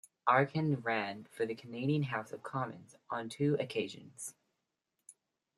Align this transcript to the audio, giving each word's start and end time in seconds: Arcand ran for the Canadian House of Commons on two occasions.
Arcand 0.27 0.83
ran 0.83 1.25
for 1.29 1.45
the 1.45 1.53
Canadian 1.53 2.01
House 2.01 2.31
of 2.31 2.41
Commons 2.41 2.95
on 3.11 3.29
two 3.29 3.55
occasions. 3.59 4.33